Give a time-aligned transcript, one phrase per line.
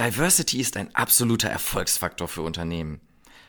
[0.00, 3.02] Diversity ist ein absoluter Erfolgsfaktor für Unternehmen.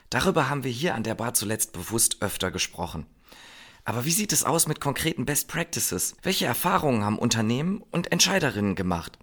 [0.09, 3.05] Darüber haben wir hier an der Bar zuletzt bewusst öfter gesprochen.
[3.85, 6.13] Aber wie sieht es aus mit konkreten Best Practices?
[6.23, 9.17] Welche Erfahrungen haben Unternehmen und Entscheiderinnen gemacht?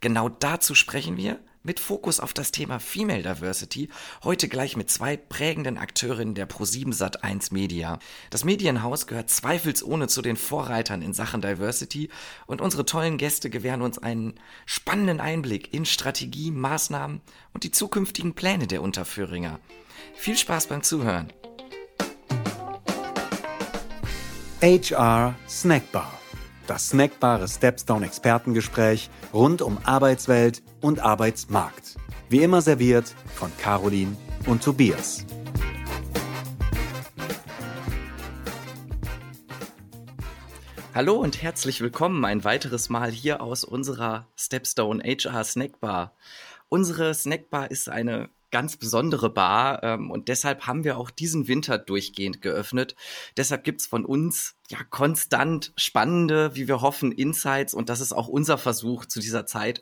[0.00, 3.90] Genau dazu sprechen wir mit Fokus auf das Thema Female Diversity,
[4.24, 7.98] heute gleich mit zwei prägenden Akteurinnen der Pro7 Sat1 Media.
[8.30, 12.08] Das Medienhaus gehört zweifelsohne zu den Vorreitern in Sachen Diversity
[12.46, 17.20] und unsere tollen Gäste gewähren uns einen spannenden Einblick in Strategie, Maßnahmen
[17.52, 19.60] und die zukünftigen Pläne der Unterföhringer.
[20.14, 21.30] Viel Spaß beim Zuhören.
[24.62, 26.18] HR Snackbar
[26.68, 31.96] das snackbare Stepstone Expertengespräch rund um Arbeitswelt und Arbeitsmarkt.
[32.28, 35.24] Wie immer serviert von Caroline und Tobias.
[40.94, 46.16] Hallo und herzlich willkommen ein weiteres Mal hier aus unserer Stepstone HR Snackbar.
[46.68, 51.78] Unsere Snackbar ist eine ganz besondere Bar ähm, und deshalb haben wir auch diesen Winter
[51.78, 52.96] durchgehend geöffnet.
[53.36, 58.28] Deshalb gibt's von uns ja konstant spannende, wie wir hoffen, Insights und das ist auch
[58.28, 59.80] unser Versuch zu dieser Zeit,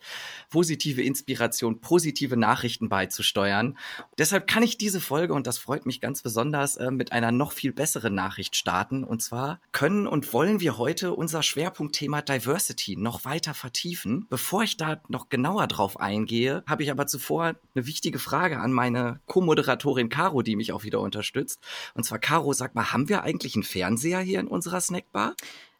[0.50, 3.76] positive Inspiration, positive Nachrichten beizusteuern.
[4.16, 7.52] Deshalb kann ich diese Folge und das freut mich ganz besonders äh, mit einer noch
[7.52, 13.24] viel besseren Nachricht starten und zwar können und wollen wir heute unser Schwerpunktthema Diversity noch
[13.24, 14.26] weiter vertiefen.
[14.30, 18.72] Bevor ich da noch genauer drauf eingehe, habe ich aber zuvor eine wichtige Frage an
[18.72, 21.60] meine Co-Moderatorin Caro, die mich auch wieder unterstützt.
[21.94, 25.34] Und zwar Caro, sag mal, haben wir eigentlich einen Fernseher hier in unserer unserer Snackbar?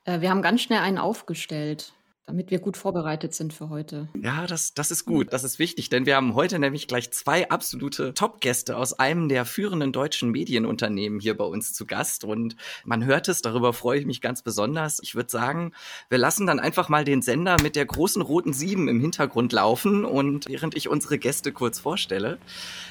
[0.05, 1.92] Äh, wir haben ganz schnell einen aufgestellt
[2.27, 4.09] damit wir gut vorbereitet sind für heute.
[4.21, 5.33] Ja, das, das ist gut.
[5.33, 9.45] Das ist wichtig, denn wir haben heute nämlich gleich zwei absolute Top-Gäste aus einem der
[9.45, 12.25] führenden deutschen Medienunternehmen hier bei uns zu Gast.
[12.25, 14.99] Und man hört es, darüber freue ich mich ganz besonders.
[15.01, 15.73] Ich würde sagen,
[16.09, 20.05] wir lassen dann einfach mal den Sender mit der großen roten Sieben im Hintergrund laufen
[20.05, 22.39] und während ich unsere Gäste kurz vorstelle.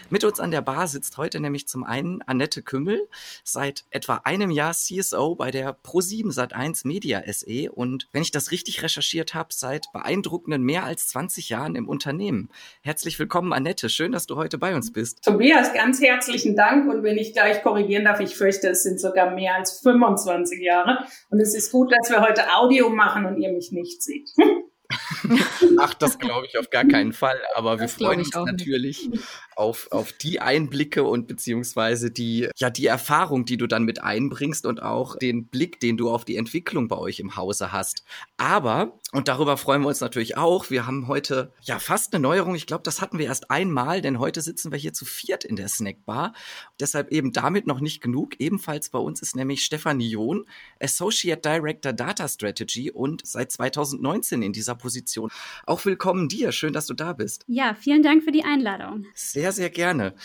[0.10, 3.10] Mit uns an der Bar sitzt heute nämlich zum einen Annette Kümmel,
[3.44, 7.72] seit etwa einem Jahr CSO bei der Pro7 Sat1 Media SE.
[7.72, 11.88] Und wenn ich das richtig recherchiert gearbeitet habe seit beeindruckenden mehr als 20 Jahren im
[11.88, 12.50] Unternehmen.
[12.82, 13.90] Herzlich willkommen, Annette.
[13.90, 15.24] Schön, dass du heute bei uns bist.
[15.24, 16.90] Tobias, ganz herzlichen Dank.
[16.90, 21.06] Und wenn ich gleich korrigieren darf, ich fürchte, es sind sogar mehr als 25 Jahre.
[21.30, 24.30] Und es ist gut, dass wir heute Audio machen und ihr mich nicht seht.
[25.80, 27.40] Ach, das glaube ich auf gar keinen Fall.
[27.56, 29.10] Aber das wir freuen uns natürlich
[29.56, 34.66] auf, auf die Einblicke und beziehungsweise die, ja, die Erfahrung, die du dann mit einbringst
[34.66, 38.04] und auch den Blick, den du auf die Entwicklung bei euch im Hause hast.
[38.38, 42.56] Aber, und darüber freuen wir uns natürlich auch, wir haben heute ja fast eine Neuerung.
[42.56, 45.56] Ich glaube, das hatten wir erst einmal, denn heute sitzen wir hier zu viert in
[45.56, 46.34] der Snackbar.
[46.80, 48.40] Deshalb eben damit noch nicht genug.
[48.40, 50.46] Ebenfalls bei uns ist nämlich Stefanie John,
[50.82, 55.32] Associate Director Data Strategy und seit 2019 in dieser Position.
[55.66, 56.52] Auch willkommen dir.
[56.52, 57.46] Schön, dass du da bist.
[57.48, 59.06] Ja, vielen Dank für die Einladung.
[59.14, 60.16] Sehr sehr, sehr gerne.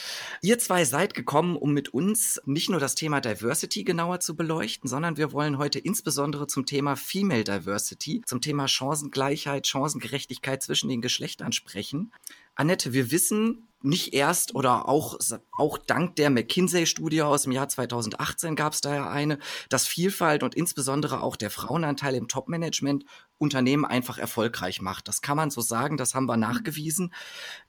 [0.41, 4.89] Ihr zwei seid gekommen, um mit uns nicht nur das Thema Diversity genauer zu beleuchten,
[4.89, 11.03] sondern wir wollen heute insbesondere zum Thema Female Diversity, zum Thema Chancengleichheit, Chancengerechtigkeit zwischen den
[11.03, 12.13] Geschlechtern sprechen.
[12.55, 15.19] Annette, wir wissen, nicht erst oder auch,
[15.53, 19.39] auch dank der McKinsey-Studie aus dem Jahr 2018 gab es da ja eine,
[19.69, 23.05] dass Vielfalt und insbesondere auch der Frauenanteil im Top-Management
[23.39, 25.09] Unternehmen einfach erfolgreich macht.
[25.09, 26.43] Das kann man so sagen, das haben wir mhm.
[26.43, 27.15] nachgewiesen.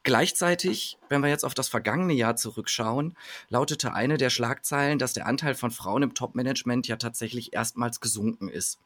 [0.03, 3.15] Gleichzeitig, wenn wir jetzt auf das vergangene Jahr zurückschauen,
[3.47, 8.49] lautete eine der Schlagzeilen, dass der Anteil von Frauen im Top-Management ja tatsächlich erstmals gesunken
[8.49, 8.79] ist.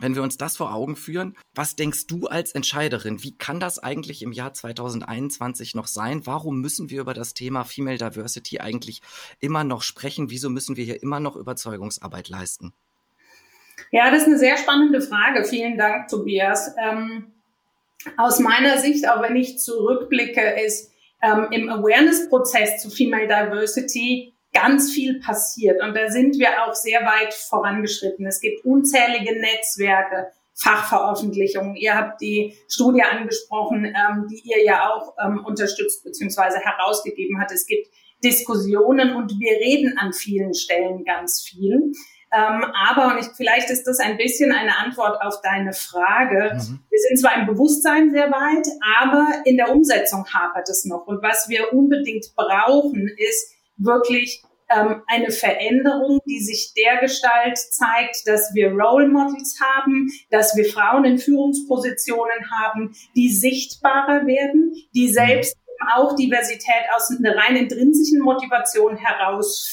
[0.00, 3.78] Wenn wir uns das vor Augen führen, was denkst du als Entscheiderin, wie kann das
[3.78, 6.26] eigentlich im Jahr 2021 noch sein?
[6.26, 9.02] Warum müssen wir über das Thema Female Diversity eigentlich
[9.38, 10.30] immer noch sprechen?
[10.30, 12.72] Wieso müssen wir hier immer noch Überzeugungsarbeit leisten?
[13.92, 15.44] Ja, das ist eine sehr spannende Frage.
[15.44, 16.74] Vielen Dank, Tobias.
[16.76, 17.32] Ähm,
[18.16, 20.90] aus meiner Sicht, auch wenn ich zurückblicke, ist
[21.22, 27.00] ähm, im Awareness-Prozess zu Female Diversity ganz viel passiert und da sind wir auch sehr
[27.00, 28.26] weit vorangeschritten.
[28.26, 31.74] Es gibt unzählige Netzwerke, Fachveröffentlichungen.
[31.74, 36.60] Ihr habt die Studie angesprochen, ähm, die ihr ja auch ähm, unterstützt bzw.
[36.60, 37.50] herausgegeben hat.
[37.50, 37.88] Es gibt
[38.22, 41.92] Diskussionen und wir reden an vielen Stellen ganz viel.
[42.32, 46.54] Ähm, aber, und ich, vielleicht ist das ein bisschen eine Antwort auf deine Frage.
[46.54, 46.80] Mhm.
[46.90, 48.66] Wir sind zwar im Bewusstsein sehr weit,
[48.98, 51.06] aber in der Umsetzung hapert es noch.
[51.06, 58.26] Und was wir unbedingt brauchen, ist wirklich ähm, eine Veränderung, die sich der Gestalt zeigt,
[58.26, 65.08] dass wir Role Models haben, dass wir Frauen in Führungspositionen haben, die sichtbarer werden, die
[65.08, 65.12] mhm.
[65.12, 65.56] selbst
[65.92, 69.68] auch Diversität aus einer rein intrinsischen Motivation heraus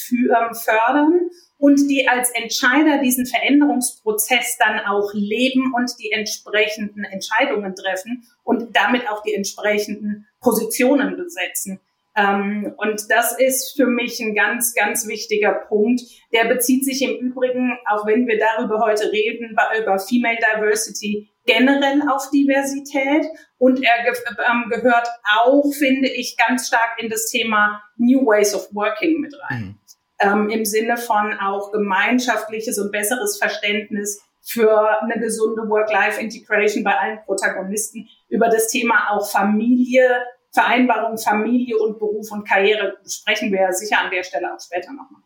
[0.52, 8.24] fördern und die als Entscheider diesen Veränderungsprozess dann auch leben und die entsprechenden Entscheidungen treffen
[8.42, 11.80] und damit auch die entsprechenden Positionen besetzen.
[12.14, 16.02] Ähm, und das ist für mich ein ganz, ganz wichtiger Punkt.
[16.32, 22.02] Der bezieht sich im Übrigen, auch wenn wir darüber heute reden, über Female Diversity generell
[22.08, 23.26] auf Diversität.
[23.58, 24.14] Und er ge
[24.50, 29.34] ähm, gehört auch, finde ich, ganz stark in das Thema New Ways of Working mit
[29.48, 29.60] rein.
[29.60, 29.78] Mhm.
[30.20, 37.20] Ähm, Im Sinne von auch gemeinschaftliches und besseres Verständnis für eine gesunde Work-Life-Integration bei allen
[37.24, 44.00] Protagonisten über das Thema auch Familie, Vereinbarung Familie und Beruf und Karriere sprechen wir sicher
[44.00, 45.22] an der Stelle auch später nochmal.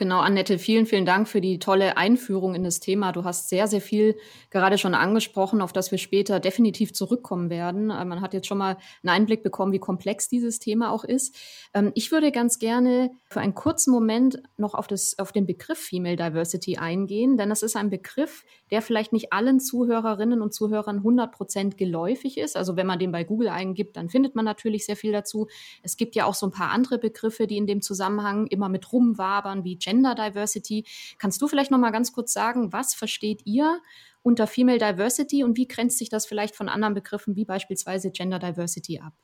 [0.00, 3.12] Genau, Annette, vielen, vielen Dank für die tolle Einführung in das Thema.
[3.12, 4.16] Du hast sehr, sehr viel
[4.48, 7.90] gerade schon angesprochen, auf das wir später definitiv zurückkommen werden.
[7.90, 11.36] Äh, man hat jetzt schon mal einen Einblick bekommen, wie komplex dieses Thema auch ist.
[11.74, 15.78] Ähm, ich würde ganz gerne für einen kurzen Moment noch auf, das, auf den Begriff
[15.78, 20.96] Female Diversity eingehen, denn das ist ein Begriff, der vielleicht nicht allen Zuhörerinnen und Zuhörern
[20.96, 22.56] 100 Prozent geläufig ist.
[22.56, 25.48] Also wenn man den bei Google eingibt, dann findet man natürlich sehr viel dazu.
[25.82, 28.90] Es gibt ja auch so ein paar andere Begriffe, die in dem Zusammenhang immer mit
[28.94, 30.84] rumwabern, wie Gender Diversity.
[31.18, 33.80] Kannst du vielleicht noch mal ganz kurz sagen, was versteht ihr
[34.22, 38.38] unter Female Diversity und wie grenzt sich das vielleicht von anderen Begriffen wie beispielsweise Gender
[38.38, 39.14] Diversity ab?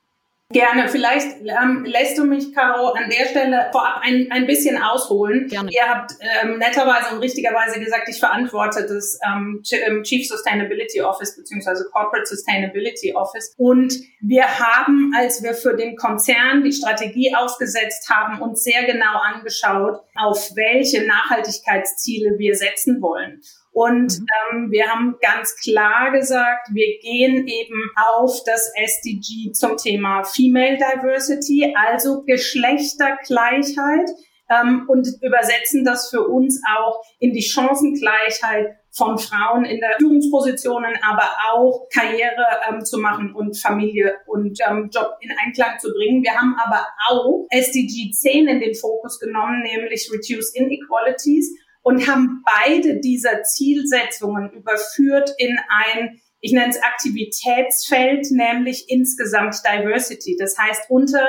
[0.53, 0.89] Gerne.
[0.89, 5.49] Vielleicht ähm, lässt du mich, Caro, an der Stelle vorab ein, ein bisschen ausholen.
[5.49, 5.73] Gerne.
[5.73, 11.35] Ihr habt ähm, netterweise und richtigerweise gesagt, ich verantworte das ähm, ähm Chief Sustainability Office
[11.35, 13.55] beziehungsweise Corporate Sustainability Office.
[13.57, 19.19] Und wir haben, als wir für den Konzern die Strategie aufgesetzt haben, uns sehr genau
[19.19, 23.41] angeschaut, auf welche Nachhaltigkeitsziele wir setzen wollen.
[23.77, 24.27] Und mhm.
[24.55, 30.79] ähm, wir haben ganz klar gesagt, wir gehen eben auf das SDG zum Thema Female
[30.79, 34.09] Diversity, also Geschlechtergleichheit
[34.49, 40.95] ähm, und übersetzen das für uns auch in die Chancengleichheit von Frauen in der Führungspositionen,
[41.07, 46.23] aber auch Karriere ähm, zu machen und Familie und ähm, Job in Einklang zu bringen.
[46.23, 52.43] Wir haben aber auch SDG 10 in den Fokus genommen, nämlich Reduce Inequalities und haben
[52.45, 60.37] beide dieser Zielsetzungen überführt in ein, ich nenne es Aktivitätsfeld, nämlich insgesamt Diversity.
[60.37, 61.25] Das heißt, unter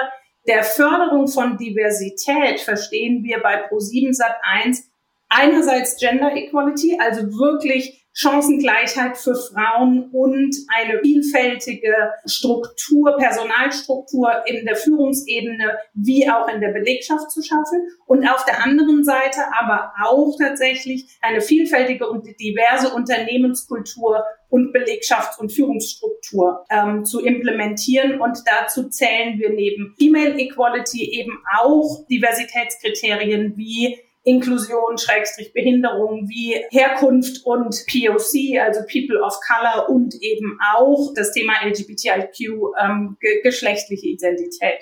[0.48, 4.90] der Förderung von Diversität verstehen wir bei Pro7 Sat 1
[5.30, 11.94] einerseits Gender Equality, also wirklich Chancengleichheit für Frauen und eine vielfältige
[12.26, 17.88] Struktur, Personalstruktur in der Führungsebene wie auch in der Belegschaft zu schaffen.
[18.08, 25.38] Und auf der anderen Seite aber auch tatsächlich eine vielfältige und diverse Unternehmenskultur und Belegschafts-
[25.40, 28.20] und Führungsstruktur ähm, zu implementieren.
[28.20, 36.62] Und dazu zählen wir neben Female Equality eben auch Diversitätskriterien wie Inklusion, Schrägstrich Behinderung wie
[36.70, 42.40] Herkunft und POC, also People of Color und eben auch das Thema LGBTIQ,
[42.80, 44.80] ähm, ge geschlechtliche Identität.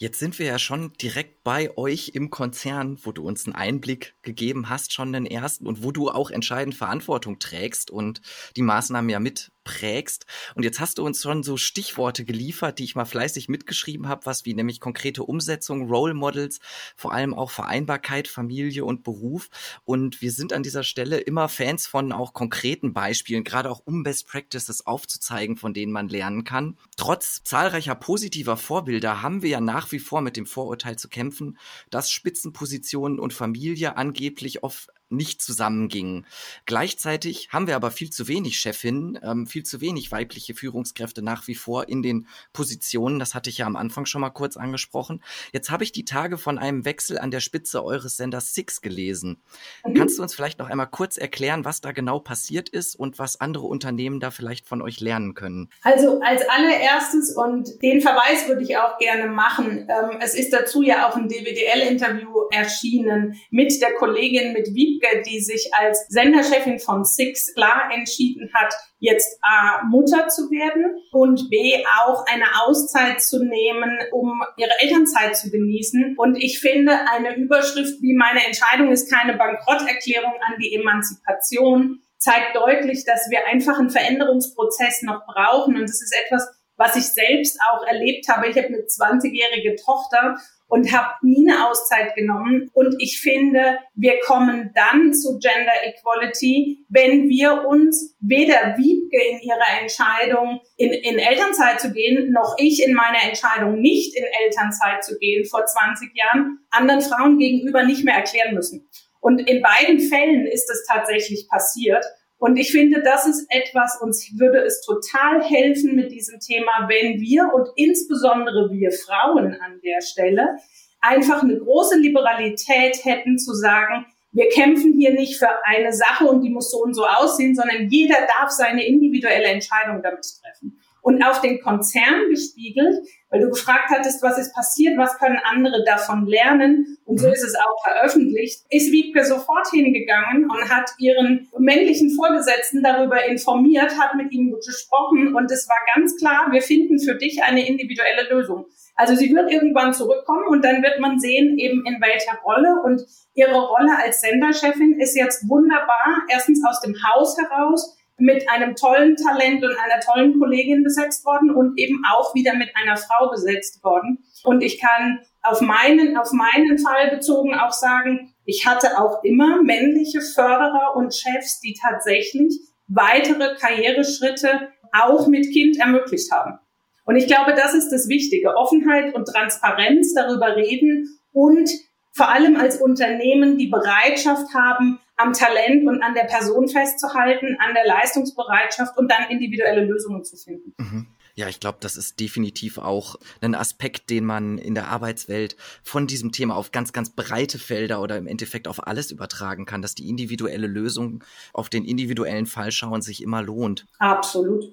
[0.00, 4.16] Jetzt sind wir ja schon direkt bei euch im Konzern, wo du uns einen Einblick
[4.22, 8.20] gegeben hast, schon den ersten und wo du auch entscheidend Verantwortung trägst und
[8.56, 10.26] die Maßnahmen ja mit prägst.
[10.54, 14.26] Und jetzt hast du uns schon so Stichworte geliefert, die ich mal fleißig mitgeschrieben habe,
[14.26, 16.60] was wie nämlich konkrete Umsetzung, Role Models,
[16.96, 19.48] vor allem auch Vereinbarkeit, Familie und Beruf.
[19.84, 24.02] Und wir sind an dieser Stelle immer Fans von auch konkreten Beispielen, gerade auch um
[24.02, 26.78] Best Practices aufzuzeigen, von denen man lernen kann.
[26.96, 31.58] Trotz zahlreicher positiver Vorbilder haben wir ja nach wie vor mit dem Vorurteil zu kämpfen,
[31.90, 36.26] dass Spitzenpositionen und Familie angeblich oft nicht zusammengingen.
[36.66, 41.46] Gleichzeitig haben wir aber viel zu wenig Chefinnen, ähm, viel zu wenig weibliche Führungskräfte nach
[41.46, 43.18] wie vor in den Positionen.
[43.18, 45.22] Das hatte ich ja am Anfang schon mal kurz angesprochen.
[45.52, 49.42] Jetzt habe ich die Tage von einem Wechsel an der Spitze eures Senders Six gelesen.
[49.84, 49.94] Mhm.
[49.94, 53.40] Kannst du uns vielleicht noch einmal kurz erklären, was da genau passiert ist und was
[53.40, 55.70] andere Unternehmen da vielleicht von euch lernen können?
[55.82, 59.88] Also als allererstes und den Verweis würde ich auch gerne machen.
[59.88, 65.22] Ähm, es ist dazu ja auch ein DWDL-Interview erschienen mit der Kollegin mit Wiebke Wiebke,
[65.22, 71.50] die sich als Senderchefin von Six klar entschieden hat, jetzt A, Mutter zu werden und
[71.50, 76.16] B, auch eine Auszeit zu nehmen, um ihre Elternzeit zu genießen.
[76.16, 82.56] Und ich finde, eine Überschrift wie meine Entscheidung ist keine Bankrotterklärung an die Emanzipation zeigt
[82.56, 85.76] deutlich, dass wir einfach einen Veränderungsprozess noch brauchen.
[85.76, 88.48] Und das ist etwas, was ich selbst auch erlebt habe.
[88.48, 92.68] Ich habe eine 20-jährige Tochter und habe nie eine Auszeit genommen.
[92.72, 99.40] Und ich finde, wir kommen dann zu Gender Equality, wenn wir uns weder Wiebke in
[99.40, 105.04] ihrer Entscheidung in, in Elternzeit zu gehen, noch ich in meiner Entscheidung nicht in Elternzeit
[105.04, 108.88] zu gehen vor 20 Jahren, anderen Frauen gegenüber nicht mehr erklären müssen.
[109.20, 112.04] Und in beiden Fällen ist es tatsächlich passiert.
[112.44, 117.18] Und ich finde, das ist etwas, uns würde es total helfen mit diesem Thema, wenn
[117.18, 120.58] wir und insbesondere wir Frauen an der Stelle
[121.00, 126.42] einfach eine große Liberalität hätten zu sagen, wir kämpfen hier nicht für eine Sache und
[126.42, 131.22] die muss so und so aussehen, sondern jeder darf seine individuelle Entscheidung damit treffen und
[131.22, 132.96] auf den Konzern gespiegelt,
[133.28, 137.34] weil du gefragt hattest, was ist passiert, was können andere davon lernen und so mhm.
[137.34, 143.98] ist es auch veröffentlicht, ist Wiebke sofort hingegangen und hat ihren männlichen Vorgesetzten darüber informiert,
[143.98, 148.26] hat mit ihm gesprochen und es war ganz klar, wir finden für dich eine individuelle
[148.30, 148.64] Lösung.
[148.96, 152.80] Also sie wird irgendwann zurückkommen und dann wird man sehen, eben in welcher Rolle.
[152.84, 153.02] Und
[153.34, 159.16] ihre Rolle als Senderchefin ist jetzt wunderbar, erstens aus dem Haus heraus, mit einem tollen
[159.16, 163.82] Talent und einer tollen Kollegin besetzt worden und eben auch wieder mit einer Frau besetzt
[163.82, 164.24] worden.
[164.44, 169.62] Und ich kann auf meinen, auf meinen Fall bezogen auch sagen, ich hatte auch immer
[169.62, 176.58] männliche Förderer und Chefs, die tatsächlich weitere Karriereschritte auch mit Kind ermöglicht haben.
[177.04, 178.56] Und ich glaube, das ist das Wichtige.
[178.56, 181.68] Offenheit und Transparenz darüber reden und
[182.12, 187.74] vor allem als Unternehmen die Bereitschaft haben, am Talent und an der Person festzuhalten, an
[187.74, 190.74] der Leistungsbereitschaft und dann individuelle Lösungen zu finden.
[190.78, 191.06] Mhm.
[191.36, 196.06] Ja, ich glaube, das ist definitiv auch ein Aspekt, den man in der Arbeitswelt von
[196.06, 199.96] diesem Thema auf ganz, ganz breite Felder oder im Endeffekt auf alles übertragen kann, dass
[199.96, 203.86] die individuelle Lösung auf den individuellen Fall schauen sich immer lohnt.
[203.98, 204.64] Absolut.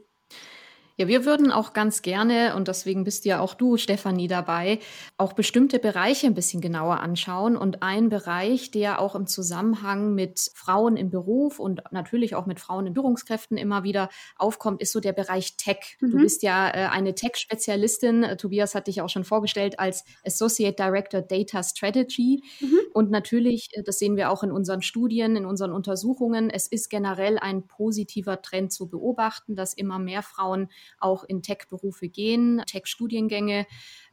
[0.98, 4.80] Ja, wir würden auch ganz gerne, und deswegen bist ja auch du, Stefanie, dabei,
[5.18, 7.56] auch bestimmte Bereiche ein bisschen genauer anschauen.
[7.56, 12.60] Und ein Bereich, der auch im Zusammenhang mit Frauen im Beruf und natürlich auch mit
[12.60, 15.98] Frauen in Führungskräften immer wieder aufkommt, ist so der Bereich Tech.
[16.02, 16.12] Mhm.
[16.12, 18.24] Du bist ja äh, eine Tech-Spezialistin.
[18.24, 22.44] Äh, Tobias hat dich auch schon vorgestellt als Associate Director Data Strategy.
[22.60, 22.80] Mhm.
[22.94, 26.90] Und natürlich, äh, das sehen wir auch in unseren Studien, in unseren Untersuchungen, es ist
[26.90, 30.68] generell ein positiver Trend zu beobachten, dass immer mehr Frauen
[31.00, 33.66] auch in Tech-Berufe gehen, Tech-Studiengänge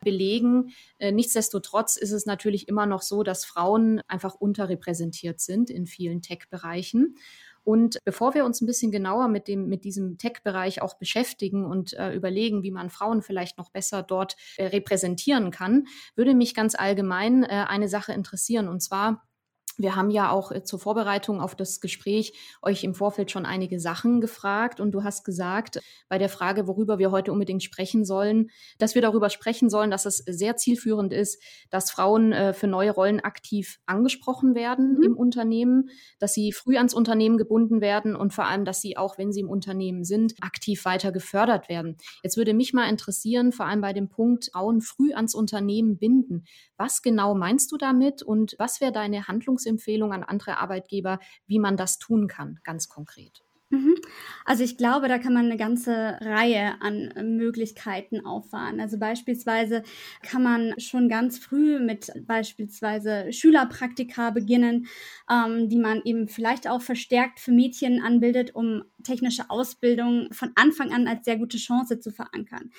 [0.02, 0.70] belegen.
[0.98, 6.22] Äh, nichtsdestotrotz ist es natürlich immer noch so, dass Frauen einfach unterrepräsentiert sind in vielen
[6.22, 7.16] Tech-Bereichen.
[7.68, 11.92] Und bevor wir uns ein bisschen genauer mit dem, mit diesem Tech-Bereich auch beschäftigen und
[11.92, 16.74] äh, überlegen, wie man Frauen vielleicht noch besser dort äh, repräsentieren kann, würde mich ganz
[16.74, 18.68] allgemein äh, eine Sache interessieren.
[18.68, 19.28] Und zwar,
[19.76, 22.32] wir haben ja auch äh, zur Vorbereitung auf das Gespräch
[22.62, 26.98] euch im Vorfeld schon einige Sachen gefragt und du hast gesagt, bei der Frage, worüber
[26.98, 31.42] wir heute unbedingt sprechen sollen, dass wir darüber sprechen sollen, dass es sehr zielführend ist,
[31.70, 35.02] dass Frauen äh, für neue Rollen aktiv angesprochen werden mhm.
[35.02, 39.18] im Unternehmen, dass sie früh ans Unternehmen gebunden werden und vor allem, dass sie auch,
[39.18, 41.96] wenn sie im Unternehmen sind, aktiv weiter gefördert werden.
[42.22, 46.44] Jetzt würde mich mal interessieren, vor allem bei dem Punkt Frauen früh ans Unternehmen binden.
[46.76, 51.76] Was genau meinst du damit und was wäre deine Handlungsempfehlung an andere Arbeitgeber, wie man
[51.76, 53.42] das tun kann, ganz konkret?
[53.70, 53.96] Mhm.
[54.46, 58.80] Also ich glaube, da kann man eine ganze Reihe an äh, Möglichkeiten auffahren.
[58.80, 59.82] Also beispielsweise
[60.22, 64.86] kann man schon ganz früh mit beispielsweise Schülerpraktika beginnen,
[65.30, 70.90] ähm, die man eben vielleicht auch verstärkt für Mädchen anbildet, um technische Ausbildung von Anfang
[70.90, 72.70] an als sehr gute Chance zu verankern.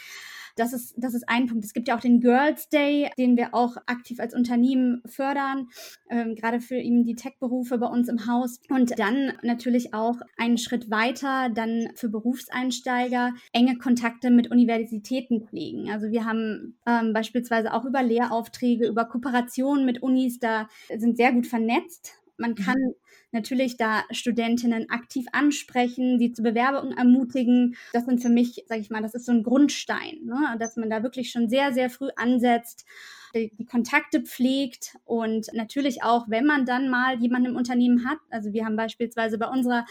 [0.59, 1.63] Das ist, das ist ein Punkt.
[1.63, 5.69] Es gibt ja auch den Girls Day, den wir auch aktiv als Unternehmen fördern,
[6.09, 8.59] ähm, gerade für eben die Tech-Berufe bei uns im Haus.
[8.69, 15.89] Und dann natürlich auch einen Schritt weiter, dann für Berufseinsteiger enge Kontakte mit Universitäten pflegen.
[15.89, 21.31] Also wir haben ähm, beispielsweise auch über Lehraufträge, über Kooperationen mit Unis, da sind sehr
[21.31, 22.19] gut vernetzt.
[22.39, 22.95] Man kann mhm
[23.31, 27.75] natürlich da Studentinnen aktiv ansprechen, sie zu Bewerbungen ermutigen.
[27.93, 30.55] Das sind für mich, sage ich mal, das ist so ein Grundstein, ne?
[30.59, 32.85] dass man da wirklich schon sehr, sehr früh ansetzt
[33.35, 38.17] die, die Kontakte pflegt und natürlich auch, wenn man dann mal jemanden im Unternehmen hat,
[38.31, 39.85] also wir haben beispielsweise bei unserer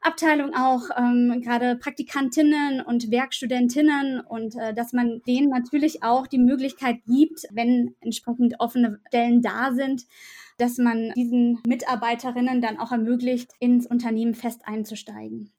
[0.00, 6.38] Abteilung auch ähm, gerade Praktikantinnen und Werkstudentinnen und äh, dass man denen natürlich auch die
[6.38, 10.06] Möglichkeit gibt, wenn entsprechend offene Stellen da sind,
[10.60, 15.50] dass man diesen Mitarbeiterinnen dann auch ermöglicht, ins Unternehmen fest einzusteigen.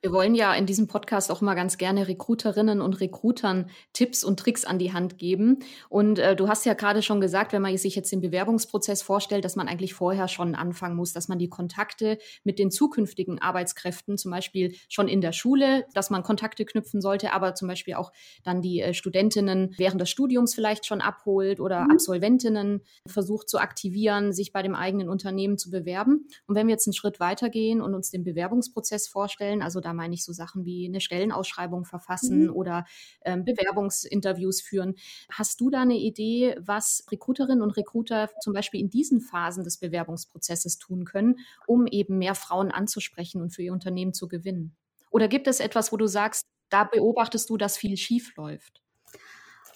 [0.00, 4.38] Wir wollen ja in diesem Podcast auch mal ganz gerne Recruiterinnen und Recruitern Tipps und
[4.38, 5.60] Tricks an die Hand geben.
[5.88, 9.44] Und äh, du hast ja gerade schon gesagt, wenn man sich jetzt den Bewerbungsprozess vorstellt,
[9.44, 14.18] dass man eigentlich vorher schon anfangen muss, dass man die Kontakte mit den zukünftigen Arbeitskräften,
[14.18, 18.12] zum Beispiel schon in der Schule, dass man Kontakte knüpfen sollte, aber zum Beispiel auch
[18.44, 21.92] dann die äh, Studentinnen während des Studiums vielleicht schon abholt oder mhm.
[21.92, 26.28] Absolventinnen versucht zu aktivieren, sich bei dem eigenen Unternehmen zu bewerben.
[26.46, 30.14] Und wenn wir jetzt einen Schritt weitergehen und uns den Bewerbungsprozess vorstellen, also da meine
[30.14, 32.52] ich so Sachen wie eine Stellenausschreibung verfassen mhm.
[32.52, 32.84] oder
[33.24, 34.94] ähm, Bewerbungsinterviews führen.
[35.30, 39.78] Hast du da eine Idee, was Recruiterinnen und Recruiter zum Beispiel in diesen Phasen des
[39.78, 41.36] Bewerbungsprozesses tun können,
[41.66, 44.76] um eben mehr Frauen anzusprechen und für ihr Unternehmen zu gewinnen?
[45.10, 48.83] Oder gibt es etwas, wo du sagst, da beobachtest du, dass viel schief läuft?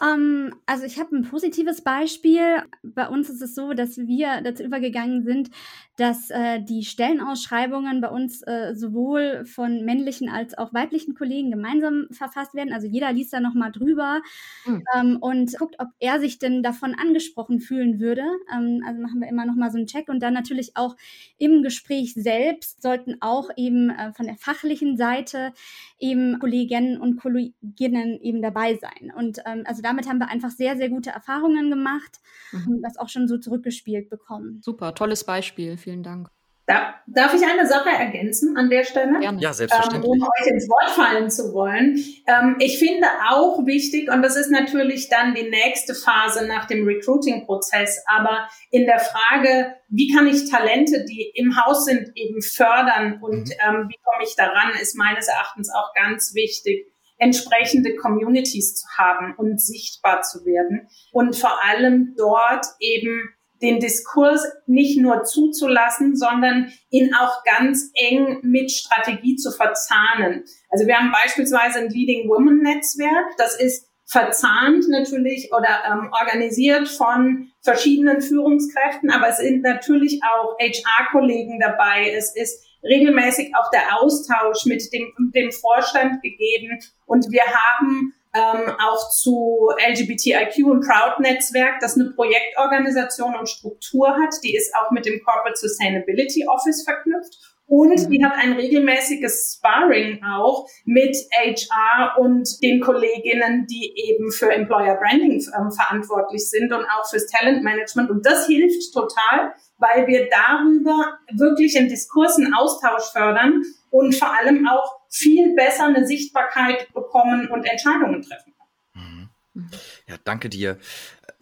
[0.02, 2.62] Ähm, also ich habe ein positives Beispiel.
[2.82, 5.50] Bei uns ist es so, dass wir dazu übergegangen sind,
[5.96, 12.06] dass äh, die Stellenausschreibungen bei uns äh, sowohl von männlichen als auch weiblichen Kollegen gemeinsam
[12.12, 12.72] verfasst werden.
[12.72, 14.22] Also jeder liest da nochmal drüber
[14.64, 14.84] mhm.
[14.94, 18.22] ähm, und guckt, ob er sich denn davon angesprochen fühlen würde.
[18.54, 20.94] Ähm, also machen wir immer nochmal so einen Check und dann natürlich auch
[21.36, 25.52] im Gespräch selbst sollten auch eben äh, von der fachlichen Seite
[25.98, 29.12] eben Kolleginnen und Kolleginnen eben dabei sein.
[29.16, 32.20] Und ähm, also damit haben wir einfach sehr, sehr gute Erfahrungen gemacht
[32.52, 32.76] mhm.
[32.76, 34.60] und das auch schon so zurückgespielt bekommen.
[34.62, 35.76] Super, tolles Beispiel.
[35.76, 36.28] Vielen Dank.
[36.66, 39.20] Da, darf ich eine Sache ergänzen an der Stelle?
[39.20, 39.40] Gerne.
[39.40, 40.04] Ja, selbstverständlich.
[40.04, 41.96] Ähm, um euch ins Wort fallen zu wollen.
[42.26, 46.86] Ähm, ich finde auch wichtig, und das ist natürlich dann die nächste Phase nach dem
[46.86, 53.18] Recruiting-Prozess, aber in der Frage, wie kann ich Talente, die im Haus sind, eben fördern
[53.22, 53.54] und mhm.
[53.66, 59.34] ähm, wie komme ich daran, ist meines Erachtens auch ganz wichtig, entsprechende Communities zu haben
[59.36, 66.72] und sichtbar zu werden und vor allem dort eben den Diskurs nicht nur zuzulassen, sondern
[66.90, 70.44] ihn auch ganz eng mit Strategie zu verzahnen.
[70.70, 76.88] Also wir haben beispielsweise ein Leading Women Netzwerk, das ist verzahnt natürlich oder ähm, organisiert
[76.88, 82.10] von verschiedenen Führungskräften, aber es sind natürlich auch HR-Kollegen dabei.
[82.16, 88.74] Es ist regelmäßig auch der Austausch mit dem, dem Vorstand gegeben und wir haben ähm,
[88.78, 94.34] auch zu LGBTIQ und Proud Netzwerk, das eine Projektorganisation und Struktur hat.
[94.44, 97.57] Die ist auch mit dem Corporate Sustainability Office verknüpft.
[97.68, 98.10] Und mhm.
[98.10, 104.96] die hat ein regelmäßiges Sparring auch mit HR und den Kolleginnen, die eben für Employer
[104.96, 108.08] Branding ähm, verantwortlich sind und auch fürs Talent Management.
[108.08, 114.66] Und das hilft total, weil wir darüber wirklich in Diskursen Austausch fördern und vor allem
[114.66, 119.02] auch viel besser eine Sichtbarkeit bekommen und Entscheidungen treffen kann.
[119.02, 119.70] Mhm.
[120.06, 120.78] Ja, danke dir.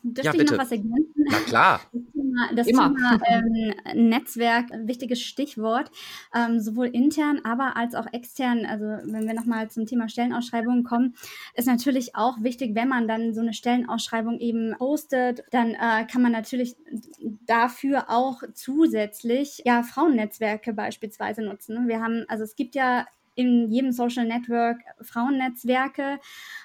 [0.03, 0.55] Dürfte ja, ich bitte.
[0.55, 1.25] noch was ergänzen?
[1.31, 1.81] Na klar.
[2.55, 5.91] Das Thema, das Thema ähm, Netzwerk, ein wichtiges Stichwort,
[6.35, 8.67] ähm, sowohl intern, aber als auch extern.
[8.67, 11.15] Also wenn wir nochmal zum Thema Stellenausschreibungen kommen,
[11.55, 16.23] ist natürlich auch wichtig, wenn man dann so eine Stellenausschreibung eben postet, dann äh, kann
[16.23, 16.77] man natürlich
[17.47, 21.89] dafür auch zusätzlich ja Frauennetzwerke beispielsweise nutzen.
[21.89, 23.07] Wir haben, also es gibt ja
[23.37, 26.19] in jedem Social Network Frauennetzwerke.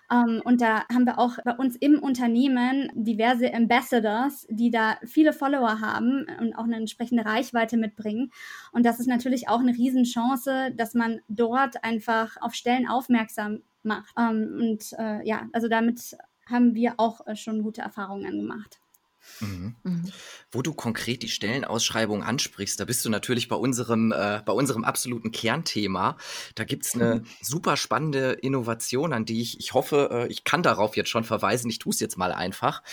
[0.10, 5.34] Ähm, und da haben wir auch bei uns im Unternehmen diverse Ambassadors, die da viele
[5.34, 8.32] Follower haben und auch eine entsprechende Reichweite mitbringen.
[8.72, 14.14] Und das ist natürlich auch eine Riesenchance, dass man dort einfach auf Stellen aufmerksam macht.
[14.18, 18.81] Ähm, und äh, ja, also damit haben wir auch äh, schon gute Erfahrungen gemacht.
[19.40, 19.76] Mhm.
[19.84, 20.12] Mhm.
[20.52, 24.84] Wo du konkret die Stellenausschreibung ansprichst, da bist du natürlich bei unserem, äh, bei unserem
[24.84, 26.18] absoluten Kernthema.
[26.56, 27.26] Da gibt's eine mhm.
[27.42, 31.70] super spannende Innovation, an die ich, ich hoffe, äh, ich kann darauf jetzt schon verweisen.
[31.70, 32.84] Ich tue es jetzt mal einfach.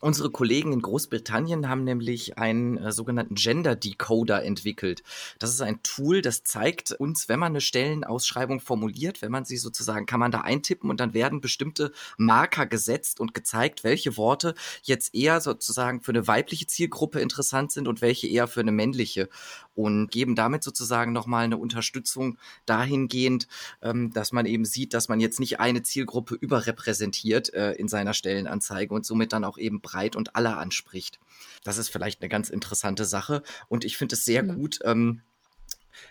[0.00, 5.02] Unsere Kollegen in Großbritannien haben nämlich einen äh, sogenannten Gender Decoder entwickelt.
[5.38, 9.56] Das ist ein Tool, das zeigt uns, wenn man eine Stellenausschreibung formuliert, wenn man sie
[9.56, 14.54] sozusagen, kann man da eintippen und dann werden bestimmte Marker gesetzt und gezeigt, welche Worte
[14.82, 19.28] jetzt eher sozusagen für eine weibliche Zielgruppe interessant sind und welche eher für eine männliche
[19.74, 23.48] und geben damit sozusagen nochmal eine Unterstützung dahingehend,
[23.82, 28.14] ähm, dass man eben sieht, dass man jetzt nicht eine Zielgruppe überrepräsentiert äh, in seiner
[28.14, 31.18] Stellenanzeige und somit dann auch eben breit und alle anspricht.
[31.64, 34.54] Das ist vielleicht eine ganz interessante Sache und ich finde es sehr mhm.
[34.56, 35.22] gut, ähm,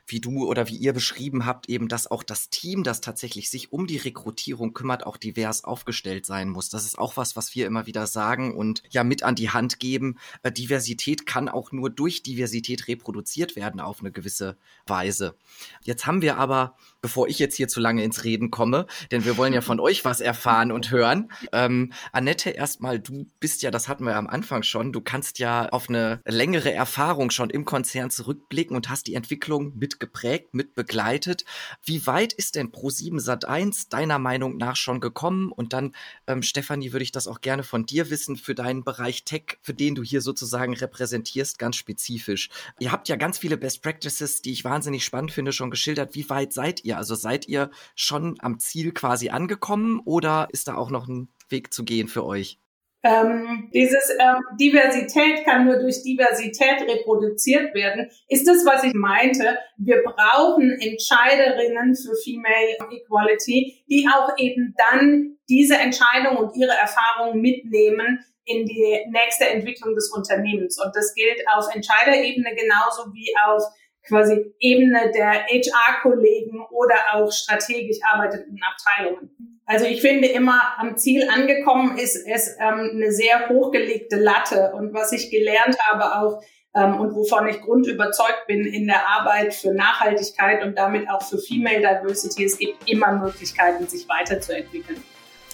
[0.08, 3.71] wie du oder wie ihr beschrieben habt, eben, dass auch das Team, das tatsächlich sich
[3.71, 6.69] um die Rekrutierung kümmert, auch divers aufgestellt sein muss.
[6.69, 9.80] Das ist auch was, was wir immer wieder sagen und ja mit an die Hand
[9.80, 10.17] geben.
[10.43, 15.36] Äh, Diversität kann auch nur durch Diversität reproduziert werden auf eine gewisse Weise.
[15.84, 19.38] Jetzt haben wir aber, bevor ich jetzt hier zu lange ins Reden komme, denn wir
[19.38, 21.32] wollen ja von euch was erfahren und hören.
[21.52, 25.69] Ähm, Annette, erstmal, du bist ja, das hatten wir am Anfang schon, du kannst ja
[25.69, 30.75] auf eine längere Erfahrung schon im Konzern zurückblicken und hast die Entwicklung mit geprägt, mit
[30.75, 31.45] begleitet.
[31.83, 35.51] Wie weit ist denn Pro7 Sat1 deiner Meinung nach schon gekommen?
[35.51, 35.93] Und dann,
[36.27, 39.73] ähm, Stefanie, würde ich das auch gerne von dir wissen für deinen Bereich Tech, für
[39.73, 42.49] den du hier sozusagen repräsentierst, ganz spezifisch.
[42.79, 46.15] Ihr habt ja ganz viele Best Practices, die ich wahnsinnig spannend finde, schon geschildert.
[46.15, 46.97] Wie weit seid ihr?
[46.97, 51.73] Also seid ihr schon am Ziel quasi angekommen oder ist da auch noch ein Weg
[51.73, 52.59] zu gehen für euch?
[53.06, 59.60] Ähm, dieses ähm, Diversität kann nur durch Diversität reproduziert werden, ist das, was ich meinte.
[59.78, 67.41] Wir brauchen Entscheiderinnen für Female Equality, die auch eben dann diese Entscheidung und ihre Erfahrungen
[67.41, 70.82] mitnehmen in die nächste Entwicklung des Unternehmens.
[70.84, 73.63] Und das gilt auf Entscheiderebene genauso wie auf
[74.08, 79.55] quasi Ebene der HR-Kollegen oder auch strategisch arbeitenden Abteilungen.
[79.65, 84.73] Also ich finde immer, am Ziel angekommen ist es ähm, eine sehr hochgelegte Latte.
[84.75, 86.43] Und was ich gelernt habe auch
[86.75, 91.39] ähm, und wovon ich grundüberzeugt bin in der Arbeit für Nachhaltigkeit und damit auch für
[91.39, 95.04] Female Diversity, es gibt immer Möglichkeiten, sich weiterzuentwickeln.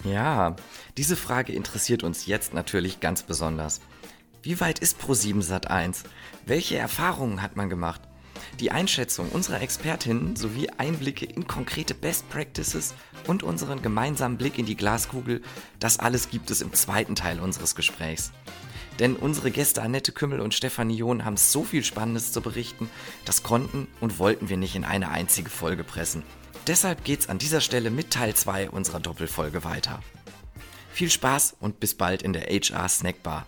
[0.04, 0.56] Ja,
[0.98, 3.80] diese Frage interessiert uns jetzt natürlich ganz besonders.
[4.42, 6.04] Wie weit ist Pro7 Sat1?
[6.46, 8.02] Welche Erfahrungen hat man gemacht?
[8.60, 12.94] Die Einschätzung unserer Expertinnen sowie Einblicke in konkrete Best Practices
[13.28, 15.42] und unseren gemeinsamen Blick in die Glaskugel,
[15.80, 18.32] das alles gibt es im zweiten Teil unseres Gesprächs.
[19.00, 22.90] Denn unsere Gäste Annette Kümmel und Stefanie John haben so viel Spannendes zu berichten,
[23.26, 26.24] das konnten und wollten wir nicht in eine einzige Folge pressen.
[26.68, 30.02] Deshalb geht's an dieser Stelle mit Teil 2 unserer Doppelfolge weiter.
[30.92, 33.48] Viel Spaß und bis bald in der HR Snackbar.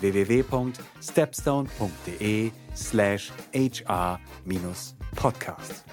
[0.00, 5.84] www.stepstone.de slash hr-podcast.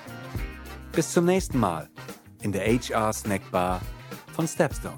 [0.92, 1.88] Bis zum nächsten Mal
[2.42, 3.80] in der HR Snackbar
[4.34, 4.98] von Stepstone.